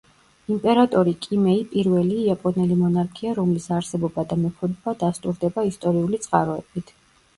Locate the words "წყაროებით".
6.29-6.93